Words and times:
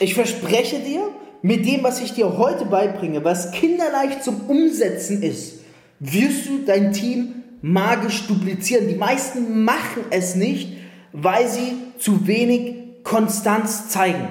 ich 0.00 0.14
verspreche 0.14 0.80
dir, 0.80 1.08
mit 1.42 1.66
dem, 1.66 1.82
was 1.82 2.00
ich 2.00 2.12
dir 2.12 2.36
heute 2.36 2.66
beibringe, 2.66 3.24
was 3.24 3.52
kinderleicht 3.52 4.22
zum 4.22 4.42
Umsetzen 4.48 5.22
ist, 5.22 5.60
wirst 5.98 6.48
du 6.48 6.64
dein 6.66 6.92
Team 6.92 7.34
magisch 7.62 8.26
duplizieren. 8.26 8.88
Die 8.88 8.94
meisten 8.94 9.64
machen 9.64 10.04
es 10.10 10.34
nicht, 10.34 10.76
weil 11.12 11.48
sie 11.48 11.72
zu 11.98 12.26
wenig 12.26 13.04
Konstanz 13.04 13.88
zeigen. 13.88 14.28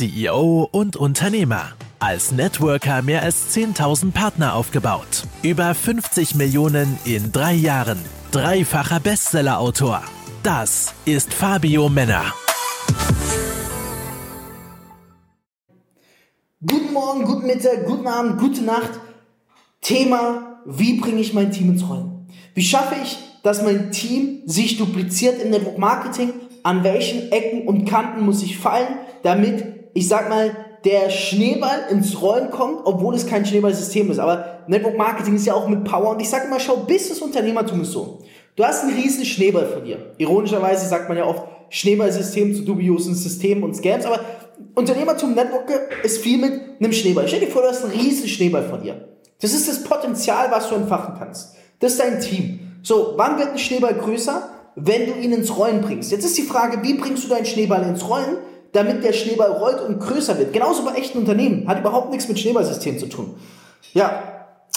CEO 0.00 0.66
und 0.72 0.96
Unternehmer. 0.96 1.72
Als 1.98 2.32
Networker 2.32 3.02
mehr 3.02 3.22
als 3.22 3.54
10.000 3.54 4.12
Partner 4.12 4.54
aufgebaut. 4.54 5.24
Über 5.42 5.74
50 5.74 6.36
Millionen 6.36 6.98
in 7.04 7.32
drei 7.32 7.52
Jahren. 7.52 7.98
Dreifacher 8.30 8.98
Bestsellerautor. 8.98 10.02
Das 10.42 10.94
ist 11.04 11.34
Fabio 11.34 11.90
Männer. 11.90 12.32
Guten 16.66 16.94
Morgen, 16.94 17.24
guten 17.26 17.46
Mittag, 17.46 17.84
guten 17.84 18.06
Abend, 18.06 18.38
gute 18.38 18.62
Nacht. 18.62 18.98
Thema, 19.82 20.62
wie 20.64 20.98
bringe 20.98 21.20
ich 21.20 21.34
mein 21.34 21.52
Team 21.52 21.72
ins 21.72 21.86
Rollen? 21.86 22.26
Wie 22.54 22.62
schaffe 22.62 22.94
ich, 23.02 23.18
dass 23.42 23.62
mein 23.62 23.92
Team 23.92 24.40
sich 24.46 24.78
dupliziert 24.78 25.42
im 25.42 25.50
Network 25.50 25.76
Marketing? 25.76 26.32
An 26.62 26.84
welchen 26.84 27.30
Ecken 27.32 27.68
und 27.68 27.84
Kanten 27.84 28.24
muss 28.24 28.42
ich 28.42 28.56
fallen, 28.56 28.98
damit 29.22 29.79
ich 29.94 30.08
sag 30.08 30.28
mal, 30.28 30.54
der 30.84 31.10
Schneeball 31.10 31.86
ins 31.90 32.20
Rollen 32.22 32.50
kommt, 32.50 32.80
obwohl 32.84 33.14
es 33.14 33.26
kein 33.26 33.44
Schneeballsystem 33.44 34.10
ist. 34.10 34.18
Aber 34.18 34.60
Network 34.66 34.96
Marketing 34.96 35.36
ist 35.36 35.46
ja 35.46 35.54
auch 35.54 35.68
mit 35.68 35.84
Power. 35.84 36.10
Und 36.10 36.20
ich 36.20 36.30
sage 36.30 36.46
immer, 36.46 36.60
schau, 36.60 36.76
Business 36.76 37.20
Unternehmertum 37.20 37.82
ist 37.82 37.92
so. 37.92 38.20
Du 38.56 38.64
hast 38.64 38.84
einen 38.84 38.94
riesen 38.94 39.24
Schneeball 39.24 39.66
von 39.66 39.84
dir. 39.84 40.14
Ironischerweise 40.18 40.88
sagt 40.88 41.08
man 41.08 41.18
ja 41.18 41.26
oft 41.26 41.44
Schneeballsystem 41.68 42.54
zu 42.54 42.62
dubiosen 42.62 43.14
Systemen 43.14 43.62
und 43.62 43.76
Scams. 43.76 44.06
Aber 44.06 44.20
Unternehmertum 44.74 45.34
Network 45.34 45.70
ist 46.02 46.18
viel 46.18 46.38
mit 46.38 46.52
einem 46.80 46.92
Schneeball. 46.92 47.28
Stell 47.28 47.40
dir 47.40 47.48
vor, 47.48 47.62
du 47.62 47.68
hast 47.68 47.84
einen 47.84 47.92
riesen 47.92 48.28
Schneeball 48.28 48.68
von 48.68 48.82
dir. 48.82 49.08
Das 49.40 49.52
ist 49.52 49.68
das 49.68 49.84
Potenzial, 49.84 50.50
was 50.50 50.68
du 50.68 50.74
entfachen 50.74 51.14
kannst. 51.18 51.54
Das 51.78 51.92
ist 51.92 52.00
dein 52.00 52.20
Team. 52.20 52.60
So, 52.82 53.14
wann 53.16 53.38
wird 53.38 53.52
ein 53.52 53.58
Schneeball 53.58 53.94
größer? 53.94 54.48
Wenn 54.76 55.06
du 55.06 55.12
ihn 55.18 55.32
ins 55.32 55.56
Rollen 55.56 55.80
bringst. 55.80 56.10
Jetzt 56.12 56.24
ist 56.24 56.38
die 56.38 56.42
Frage, 56.42 56.82
wie 56.82 56.94
bringst 56.94 57.24
du 57.24 57.28
deinen 57.28 57.44
Schneeball 57.44 57.82
ins 57.82 58.08
Rollen? 58.08 58.38
Damit 58.72 59.02
der 59.02 59.12
Schneeball 59.12 59.50
rollt 59.52 59.80
und 59.80 59.98
größer 60.00 60.38
wird. 60.38 60.52
Genauso 60.52 60.84
bei 60.84 60.92
echten 60.92 61.18
Unternehmen. 61.18 61.66
Hat 61.66 61.80
überhaupt 61.80 62.10
nichts 62.10 62.28
mit 62.28 62.38
Schneeballsystem 62.38 62.98
zu 62.98 63.06
tun. 63.06 63.34
Ja, 63.92 64.22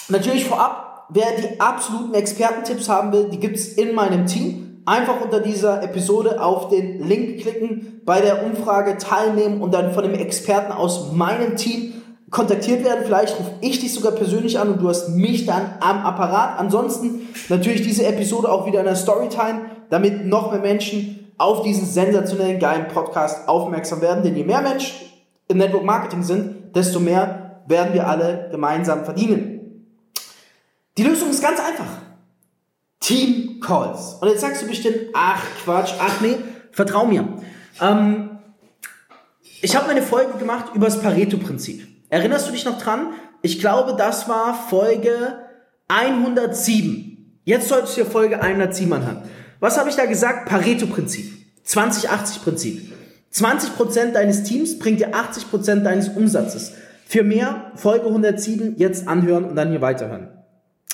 natürlich 0.10 0.46
vorab, 0.46 1.08
wer 1.10 1.28
die 1.38 1.60
absoluten 1.60 2.14
Expertentipps 2.14 2.90
haben 2.90 3.12
will, 3.12 3.30
die 3.30 3.40
gibt's 3.40 3.68
in 3.68 3.94
meinem 3.94 4.26
Team. 4.26 4.82
Einfach 4.86 5.22
unter 5.22 5.40
dieser 5.40 5.82
Episode 5.82 6.44
auf 6.44 6.68
den 6.68 7.08
Link 7.08 7.40
klicken, 7.40 8.02
bei 8.04 8.20
der 8.20 8.44
Umfrage 8.44 8.98
teilnehmen 8.98 9.62
und 9.62 9.74
dann 9.74 9.94
von 9.94 10.04
dem 10.04 10.14
Experten 10.14 10.74
aus 10.74 11.14
meinem 11.14 11.56
Team 11.56 11.94
kontaktiert 12.34 12.84
werden. 12.84 13.06
Vielleicht 13.06 13.40
rufe 13.40 13.52
ich 13.62 13.80
dich 13.80 13.94
sogar 13.94 14.12
persönlich 14.12 14.60
an 14.60 14.74
und 14.74 14.82
du 14.82 14.90
hast 14.90 15.10
mich 15.10 15.46
dann 15.46 15.76
am 15.80 16.00
Apparat. 16.00 16.60
Ansonsten 16.60 17.30
natürlich 17.48 17.84
diese 17.84 18.06
Episode 18.06 18.52
auch 18.52 18.66
wieder 18.66 18.80
in 18.80 18.86
der 18.86 18.96
Storytime, 18.96 19.68
damit 19.90 20.26
noch 20.26 20.52
mehr 20.52 20.60
Menschen 20.60 21.23
auf 21.38 21.64
diesen 21.64 21.86
sensationellen, 21.86 22.60
geilen 22.60 22.88
Podcast 22.88 23.48
aufmerksam 23.48 24.02
werden. 24.02 24.24
Denn 24.24 24.36
je 24.36 24.44
mehr 24.44 24.62
Menschen 24.62 24.96
im 25.48 25.58
Network 25.58 25.84
Marketing 25.84 26.24
sind, 26.24 26.76
desto 26.76 27.00
mehr 27.00 27.62
werden 27.68 27.94
wir 27.94 28.08
alle 28.08 28.50
gemeinsam 28.52 29.06
verdienen. 29.06 29.88
Die 30.98 31.04
Lösung 31.04 31.30
ist 31.30 31.42
ganz 31.42 31.60
einfach. 31.60 31.88
Team 33.00 33.60
Calls. 33.60 34.16
Und 34.22 34.30
jetzt 34.30 34.42
sagst 34.42 34.62
du 34.62 34.68
bestimmt, 34.68 34.98
ach 35.14 35.42
Quatsch, 35.64 35.94
ach 36.00 36.22
nee, 36.22 36.38
vertrau 36.72 37.06
mir. 37.06 37.28
Ähm, 37.82 38.40
ich 39.62 39.76
habe 39.76 39.90
eine 39.90 40.02
Folge 40.02 40.38
gemacht 40.38 40.68
über 40.74 40.86
das 40.86 41.02
Pareto-Prinzip. 41.02 41.88
Erinnerst 42.10 42.48
du 42.48 42.52
dich 42.52 42.66
noch 42.66 42.78
dran? 42.78 43.14
Ich 43.42 43.60
glaube, 43.60 43.96
das 43.98 44.30
war 44.30 44.54
Folge 44.54 45.40
107. 45.88 47.42
Jetzt 47.44 47.68
solltest 47.68 47.98
du 47.98 48.04
dir 48.04 48.10
Folge 48.10 48.42
107 48.42 48.94
anhören. 48.94 49.24
Was 49.64 49.78
habe 49.78 49.90
ich 49.90 49.96
da 49.96 50.06
gesagt? 50.06 50.50
Pareto-Prinzip. 50.50 51.32
20-80-Prinzip. 51.66 52.82
20% 53.34 54.12
deines 54.12 54.44
Teams 54.44 54.78
bringt 54.78 55.00
dir 55.00 55.16
80% 55.16 55.84
deines 55.84 56.10
Umsatzes. 56.10 56.74
Für 57.06 57.24
mehr 57.24 57.72
Folge 57.76 58.08
107 58.08 58.76
jetzt 58.76 59.08
anhören 59.08 59.46
und 59.46 59.56
dann 59.56 59.70
hier 59.70 59.80
weiterhören. 59.80 60.28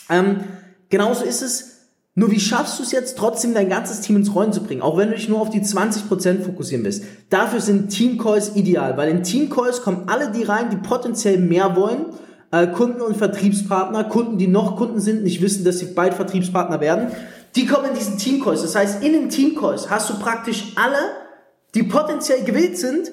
Ähm, 0.08 0.42
genauso 0.90 1.26
ist 1.26 1.42
es. 1.42 1.78
Nur 2.14 2.30
wie 2.30 2.40
schaffst 2.40 2.78
du 2.78 2.84
es 2.84 2.92
jetzt 2.92 3.18
trotzdem 3.18 3.56
dein 3.56 3.70
ganzes 3.70 4.02
Team 4.02 4.18
ins 4.18 4.36
Rollen 4.36 4.54
zu 4.54 4.62
bringen, 4.62 4.84
auch 4.84 4.98
wenn 4.98 5.10
du 5.10 5.16
dich 5.16 5.30
nur 5.30 5.42
auf 5.42 5.50
die 5.50 5.62
20% 5.62 6.44
fokussieren 6.44 6.86
willst? 6.86 7.06
Dafür 7.32 7.62
sind 7.62 7.90
Team-Calls 7.90 8.56
ideal, 8.56 8.98
weil 8.98 9.10
in 9.10 9.24
Team-Calls 9.24 9.82
kommen 9.82 10.04
alle 10.06 10.30
die 10.32 10.44
rein, 10.44 10.70
die 10.70 10.78
potenziell 10.78 11.40
mehr 11.40 11.76
wollen, 11.76 12.06
äh, 12.52 12.68
Kunden 12.68 13.02
und 13.02 13.18
Vertriebspartner, 13.18 14.04
Kunden, 14.04 14.38
die 14.38 14.48
noch 14.48 14.76
Kunden 14.76 15.00
sind, 15.00 15.24
nicht 15.24 15.42
wissen, 15.42 15.66
dass 15.66 15.80
sie 15.80 15.88
bald 15.88 16.14
Vertriebspartner 16.14 16.80
werden 16.82 17.08
die 17.56 17.66
kommen 17.66 17.90
in 17.90 17.96
diesen 17.96 18.18
Teamcalls. 18.18 18.62
Das 18.62 18.76
heißt, 18.76 19.04
in 19.04 19.14
den 19.14 19.30
Teamcalls 19.30 19.90
hast 19.90 20.10
du 20.10 20.20
praktisch 20.20 20.74
alle, 20.76 20.98
die 21.76 21.84
potenziell 21.84 22.44
gewillt 22.44 22.78
sind, 22.78 23.12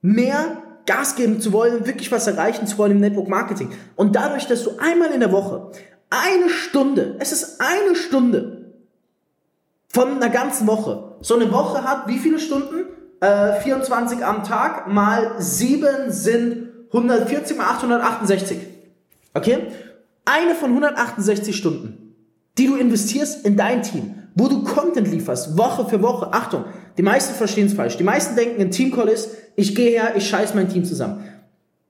mehr 0.00 0.62
Gas 0.86 1.16
geben 1.16 1.40
zu 1.40 1.52
wollen, 1.52 1.86
wirklich 1.86 2.12
was 2.12 2.26
erreichen 2.26 2.66
zu 2.66 2.76
wollen 2.78 2.92
im 2.92 3.00
Network 3.00 3.28
Marketing. 3.28 3.70
Und 3.96 4.14
dadurch, 4.16 4.46
dass 4.46 4.64
du 4.64 4.72
einmal 4.78 5.10
in 5.12 5.20
der 5.20 5.32
Woche 5.32 5.70
eine 6.10 6.50
Stunde, 6.50 7.16
es 7.18 7.32
ist 7.32 7.60
eine 7.60 7.96
Stunde 7.96 8.72
von 9.88 10.16
einer 10.16 10.28
ganzen 10.28 10.66
Woche, 10.66 11.16
so 11.22 11.34
eine 11.36 11.50
Woche 11.52 11.84
hat 11.84 12.06
wie 12.06 12.18
viele 12.18 12.38
Stunden? 12.38 12.84
Äh, 13.20 13.60
24 13.60 14.24
am 14.24 14.44
Tag 14.44 14.88
mal 14.88 15.36
7 15.38 16.10
sind 16.10 16.68
140 16.88 17.56
mal 17.56 17.70
868. 17.70 18.58
Okay? 19.32 19.68
Eine 20.26 20.54
von 20.54 20.70
168 20.70 21.56
Stunden 21.56 22.03
die 22.58 22.66
du 22.66 22.76
investierst 22.76 23.44
in 23.44 23.56
dein 23.56 23.82
Team, 23.82 24.14
wo 24.34 24.48
du 24.48 24.62
Content 24.62 25.10
lieferst, 25.10 25.56
Woche 25.56 25.88
für 25.88 26.02
Woche. 26.02 26.32
Achtung, 26.32 26.64
die 26.96 27.02
meisten 27.02 27.34
verstehen 27.34 27.66
es 27.66 27.74
falsch. 27.74 27.96
Die 27.96 28.04
meisten 28.04 28.36
denken, 28.36 28.60
ein 28.60 28.70
Teamcall 28.70 29.08
ist, 29.08 29.30
ich 29.56 29.74
gehe 29.74 29.90
her, 29.90 30.14
ich 30.16 30.28
scheiß 30.28 30.54
mein 30.54 30.68
Team 30.68 30.84
zusammen. 30.84 31.24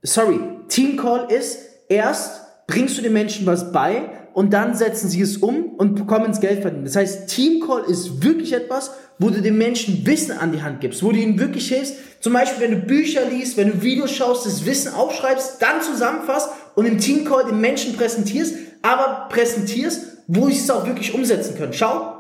Sorry, 0.02 0.38
Teamcall 0.68 1.30
ist, 1.30 1.58
erst 1.88 2.42
bringst 2.66 2.98
du 2.98 3.02
den 3.02 3.12
Menschen 3.12 3.46
was 3.46 3.72
bei 3.72 4.10
und 4.32 4.52
dann 4.52 4.74
setzen 4.74 5.08
sie 5.08 5.20
es 5.20 5.36
um 5.36 5.74
und 5.76 5.94
bekommen 5.94 6.26
ins 6.26 6.40
Geld 6.40 6.62
verdienen. 6.62 6.84
Das 6.84 6.96
heißt, 6.96 7.28
Teamcall 7.28 7.84
ist 7.88 8.22
wirklich 8.22 8.52
etwas, 8.52 8.90
wo 9.18 9.30
du 9.30 9.40
den 9.40 9.56
Menschen 9.56 10.04
Wissen 10.06 10.32
an 10.32 10.52
die 10.52 10.62
Hand 10.62 10.80
gibst, 10.80 11.02
wo 11.02 11.12
du 11.12 11.18
ihnen 11.18 11.38
wirklich 11.38 11.68
hilfst. 11.68 11.94
Zum 12.20 12.32
Beispiel, 12.32 12.64
wenn 12.64 12.80
du 12.80 12.86
Bücher 12.86 13.24
liest, 13.26 13.56
wenn 13.56 13.70
du 13.70 13.82
Videos 13.82 14.10
schaust, 14.10 14.44
das 14.44 14.66
Wissen 14.66 14.92
aufschreibst, 14.92 15.62
dann 15.62 15.82
zusammenfasst 15.82 16.50
und 16.74 16.86
im 16.86 16.98
Teamcall 16.98 17.44
den 17.44 17.60
Menschen 17.60 17.96
präsentierst, 17.96 18.54
aber 18.82 19.28
präsentierst, 19.28 20.13
wo 20.26 20.48
ich 20.48 20.58
es 20.58 20.70
auch 20.70 20.86
wirklich 20.86 21.14
umsetzen 21.14 21.56
können. 21.56 21.72
Schau, 21.72 22.14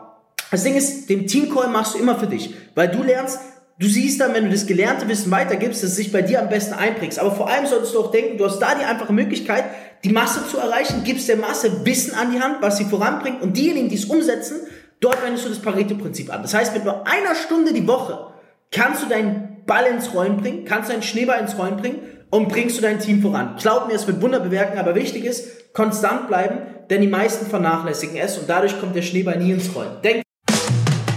das 0.50 0.62
Ding 0.62 0.76
ist, 0.76 1.08
den 1.08 1.26
Teamcall 1.26 1.68
machst 1.68 1.94
du 1.94 1.98
immer 1.98 2.18
für 2.18 2.26
dich, 2.26 2.54
weil 2.74 2.88
du 2.88 3.02
lernst, 3.02 3.38
du 3.78 3.88
siehst 3.88 4.20
dann, 4.20 4.34
wenn 4.34 4.44
du 4.44 4.50
das 4.50 4.66
gelernte 4.66 5.08
Wissen 5.08 5.30
weitergibst, 5.30 5.82
dass 5.82 5.90
es 5.90 5.96
sich 5.96 6.12
bei 6.12 6.22
dir 6.22 6.40
am 6.40 6.48
besten 6.48 6.74
einprägst. 6.74 7.18
Aber 7.18 7.32
vor 7.32 7.48
allem 7.48 7.66
solltest 7.66 7.94
du 7.94 8.00
auch 8.00 8.10
denken, 8.10 8.38
du 8.38 8.44
hast 8.44 8.60
da 8.60 8.74
die 8.74 8.84
einfache 8.84 9.12
Möglichkeit, 9.12 9.64
die 10.04 10.10
Masse 10.10 10.46
zu 10.48 10.58
erreichen, 10.58 11.02
gibst 11.04 11.28
der 11.28 11.36
Masse 11.36 11.84
Wissen 11.84 12.14
an 12.14 12.30
die 12.30 12.40
Hand, 12.40 12.58
was 12.60 12.76
sie 12.76 12.84
voranbringt 12.84 13.42
und 13.42 13.56
diejenigen, 13.56 13.88
die 13.88 13.96
es 13.96 14.04
umsetzen, 14.04 14.60
dort 15.00 15.22
wendest 15.24 15.46
du 15.46 15.48
das 15.48 15.60
Pareto-Prinzip 15.60 16.32
an. 16.32 16.42
Das 16.42 16.54
heißt, 16.54 16.74
mit 16.74 16.84
nur 16.84 17.06
einer 17.06 17.34
Stunde 17.34 17.72
die 17.72 17.86
Woche 17.86 18.32
kannst 18.70 19.02
du 19.02 19.06
deinen 19.06 19.53
Ball 19.66 19.86
ins 19.86 20.12
Rollen 20.14 20.38
bringen, 20.38 20.64
kannst 20.64 20.90
deinen 20.90 21.02
Schneeball 21.02 21.40
ins 21.40 21.58
Rollen 21.58 21.76
bringen 21.76 22.00
und 22.30 22.48
bringst 22.48 22.76
du 22.78 22.82
dein 22.82 22.98
Team 22.98 23.22
voran. 23.22 23.56
Glaub 23.60 23.86
mir, 23.86 23.94
es 23.94 24.06
wird 24.06 24.20
Wunder 24.20 24.40
bewirken, 24.40 24.78
aber 24.78 24.94
wichtig 24.94 25.24
ist, 25.24 25.72
konstant 25.72 26.28
bleiben, 26.28 26.58
denn 26.90 27.00
die 27.00 27.08
meisten 27.08 27.46
vernachlässigen 27.46 28.16
es 28.16 28.38
und 28.38 28.48
dadurch 28.48 28.78
kommt 28.80 28.94
der 28.94 29.02
Schneeball 29.02 29.38
nie 29.38 29.52
ins 29.52 29.74
Rollen. 29.74 30.00
Denk 30.02 30.22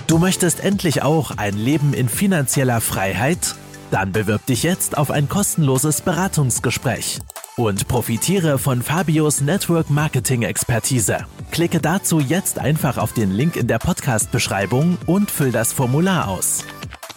du 0.08 0.18
möchtest 0.18 0.64
endlich 0.64 1.04
auch 1.04 1.32
ein 1.38 1.58
Leben 1.58 1.94
in 1.94 2.10
finanzieller 2.10 2.82
Freiheit? 2.82 3.56
Dann 3.92 4.12
bewirb 4.12 4.46
dich 4.46 4.64
jetzt 4.64 4.98
auf 4.98 5.12
ein 5.12 5.30
kostenloses 5.30 6.02
Beratungsgespräch 6.02 7.20
und 7.56 7.88
profitiere 7.88 8.60
von 8.60 8.82
Fabios 8.82 9.42
Network 9.42 9.90
Marketing 9.90 10.44
Expertise. 10.44 11.26
Klicke 11.52 11.80
dazu 11.80 12.20
jetzt 12.20 12.60
einfach 12.60 12.98
auf 12.98 13.14
den 13.14 13.32
Link 13.32 13.56
in 13.56 13.68
der 13.68 13.80
Podcast-Beschreibung 13.80 14.98
und 15.06 15.32
füll 15.32 15.52
das 15.52 15.74
Formular 15.74 16.28
aus. 16.28 16.64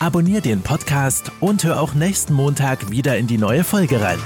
Abonnier 0.03 0.41
den 0.41 0.63
Podcast 0.63 1.31
und 1.41 1.63
hör 1.63 1.79
auch 1.79 1.93
nächsten 1.93 2.33
Montag 2.33 2.91
wieder 2.91 3.19
in 3.19 3.27
die 3.27 3.37
neue 3.37 3.65
Folge 3.65 4.01
rein. 4.01 4.19